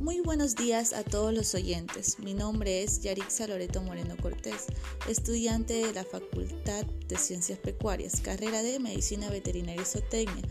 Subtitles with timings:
[0.00, 2.18] Muy buenos días a todos los oyentes.
[2.20, 4.64] Mi nombre es Yarixa Loreto Moreno Cortés,
[5.06, 10.42] estudiante de la Facultad de Ciencias Pecuarias, carrera de Medicina Veterinaria y Zootecnia.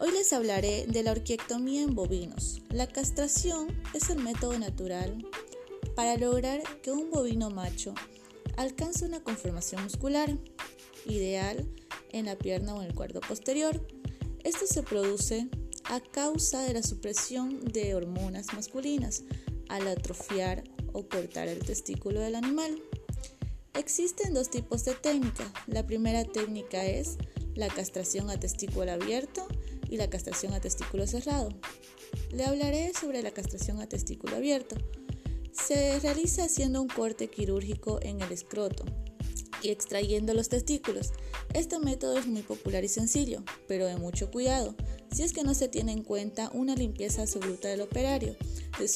[0.00, 2.60] Hoy les hablaré de la orquiectomía en bovinos.
[2.70, 5.24] La castración es el método natural
[5.94, 7.94] para lograr que un bovino macho
[8.56, 10.36] alcance una conformación muscular
[11.06, 11.68] ideal
[12.10, 13.80] en la pierna o en el cuerpo posterior.
[14.42, 15.48] Esto se produce
[15.88, 19.24] a causa de la supresión de hormonas masculinas
[19.68, 22.82] al atrofiar o cortar el testículo del animal.
[23.74, 25.48] Existen dos tipos de técnicas.
[25.66, 27.16] La primera técnica es
[27.54, 29.46] la castración a testículo abierto
[29.88, 31.48] y la castración a testículo cerrado.
[32.32, 34.76] Le hablaré sobre la castración a testículo abierto.
[35.52, 38.84] Se realiza haciendo un corte quirúrgico en el escroto
[39.62, 41.12] y extrayendo los testículos.
[41.54, 44.74] Este método es muy popular y sencillo, pero de mucho cuidado,
[45.12, 48.36] si es que no se tiene en cuenta una limpieza absoluta del operario,
[48.78, 48.88] de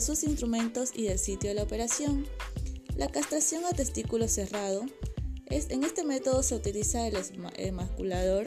[0.00, 2.26] sus, instrumentos y del sitio de la operación.
[2.96, 4.84] La castración a testículo cerrado.
[5.46, 7.16] Es, en este método se utiliza el
[7.56, 8.44] emasculador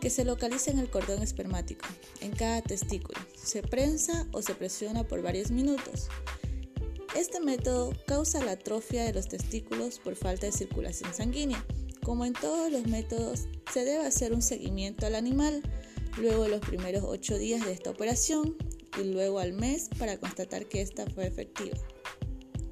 [0.00, 1.86] que se localiza en el cordón espermático,
[2.20, 3.18] en cada testículo.
[3.42, 6.08] Se prensa o se presiona por varios minutos.
[7.16, 11.64] Este método causa la atrofia de los testículos por falta de circulación sanguínea.
[12.02, 15.62] Como en todos los métodos, se debe hacer un seguimiento al animal
[16.16, 18.56] luego los primeros 8 días de esta operación
[18.98, 21.76] y luego al mes para constatar que esta fue efectiva.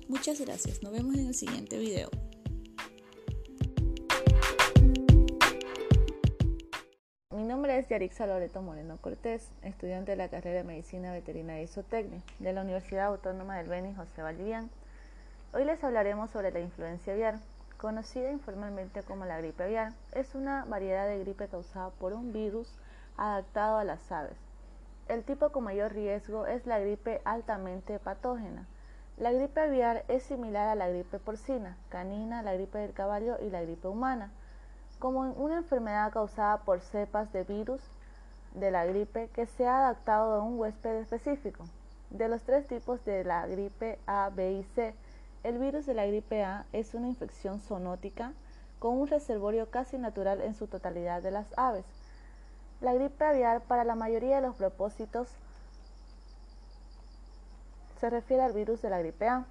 [0.09, 2.11] Muchas gracias, nos vemos en el siguiente video.
[7.79, 12.53] es Yarixa Loreto Moreno Cortés, estudiante de la carrera de Medicina Veterinaria y Zootecnia de
[12.53, 14.71] la Universidad Autónoma del Beni José Valdivian.
[15.53, 17.41] Hoy les hablaremos sobre la influencia aviar,
[17.77, 19.93] conocida informalmente como la gripe aviar.
[20.13, 22.69] Es una variedad de gripe causada por un virus
[23.17, 24.37] adaptado a las aves.
[25.09, 28.67] El tipo con mayor riesgo es la gripe altamente patógena.
[29.17, 33.51] La gripe aviar es similar a la gripe porcina, canina, la gripe del caballo y
[33.51, 34.33] la gripe humana
[35.05, 37.83] como una enfermedad causada por cepas de virus
[38.55, 41.65] de la gripe que se ha adaptado a un huésped específico.
[42.09, 44.95] De los tres tipos de la gripe A, B y C,
[45.43, 48.33] el virus de la gripe A es una infección zoonótica
[48.79, 51.85] con un reservorio casi natural en su totalidad de las aves.
[52.85, 55.27] La gripe aviar para la mayoría de los propósitos
[57.99, 59.47] se refiere al virus de la gripe A.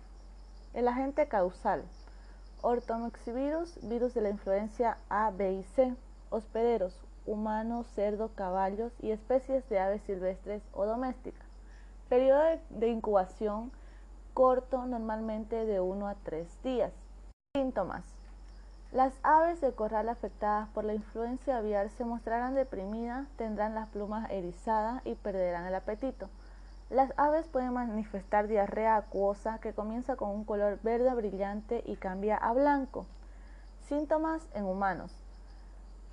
[0.75, 1.83] El agente causal
[2.61, 5.95] Ortomoxivirus, virus de la influencia A, B y C.
[6.29, 6.95] Hospederos,
[7.25, 11.47] humanos, cerdo, caballos y especies de aves silvestres o domésticas.
[12.09, 13.71] Periodo de incubación
[14.35, 16.93] corto, normalmente de 1 a 3 días.
[17.57, 18.05] Síntomas.
[18.93, 24.29] Las aves de corral afectadas por la influencia aviar se mostrarán deprimidas, tendrán las plumas
[24.29, 26.29] erizadas y perderán el apetito.
[26.91, 32.37] Las aves pueden manifestar diarrea acuosa que comienza con un color verde brillante y cambia
[32.37, 33.07] a blanco.
[33.87, 35.11] Síntomas en humanos.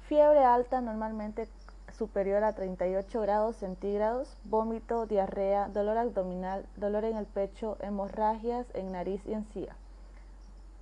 [0.09, 1.49] Fiebre alta normalmente
[1.93, 8.91] superior a 38 grados centígrados, vómito, diarrea, dolor abdominal, dolor en el pecho, hemorragias en
[8.91, 9.77] nariz y encía.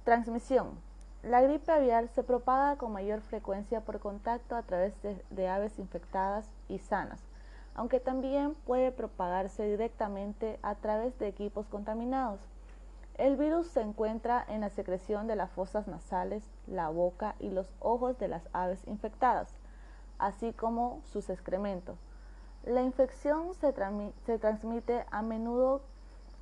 [0.05, 0.88] Transmisión.
[1.23, 6.53] La gripe aviar se propaga con mayor frecuencia por contacto a través de aves infectadas
[6.69, 7.29] y sanas
[7.79, 12.41] aunque también puede propagarse directamente a través de equipos contaminados.
[13.15, 17.73] El virus se encuentra en la secreción de las fosas nasales, la boca y los
[17.79, 19.55] ojos de las aves infectadas,
[20.19, 21.97] así como sus excrementos.
[22.65, 25.81] La infección se, transmite a menudo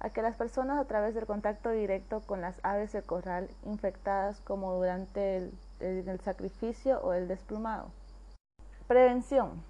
[0.07, 4.41] a que las personas a través del contacto directo con las aves de corral infectadas
[4.43, 5.51] como durante
[5.81, 7.91] el sacrificio o el desplumado.
[8.87, 9.65] Prevención.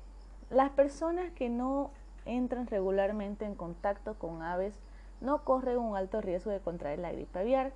[0.51, 1.91] Las personas que no
[2.27, 4.75] entran regularmente en contacto con aves
[5.23, 7.73] no corren un alto riesgo de contraer la gripe aviar.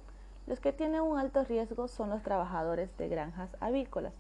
[0.47, 4.13] Los que tienen un alto riesgo son los trabajadores de granjas avícolas,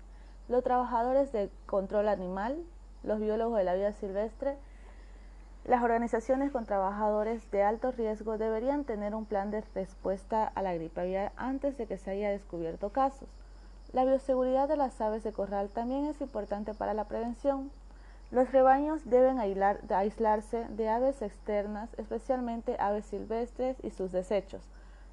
[0.48, 2.64] los trabajadores de control animal,
[3.02, 4.56] los biólogos de la vida silvestre.
[5.70, 10.74] Las organizaciones con trabajadores de alto riesgo deberían tener un plan de respuesta a la
[10.74, 13.28] gripe aviar antes de que se haya descubierto casos.
[13.92, 17.70] La bioseguridad de las aves de corral también es importante para la prevención.
[18.32, 24.62] Los rebaños deben aislarse de aves externas, especialmente aves silvestres y sus desechos.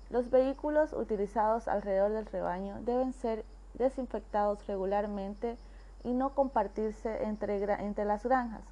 [0.09, 3.45] Los vehículos utilizados alrededor del rebaño deben ser
[3.75, 5.55] desinfectados regularmente
[6.03, 8.63] y no compartirse entre, las granjas.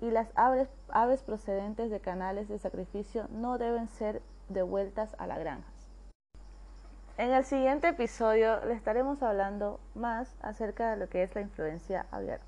[0.00, 5.88] Y las aves, procedentes de canales de sacrificio no deben ser devueltas a las granjas.
[7.18, 12.06] En el siguiente episodio le estaremos hablando más acerca de lo que es la influencia
[12.10, 12.40] aviar.